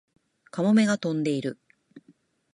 [0.49, 1.59] カモメが飛んでいる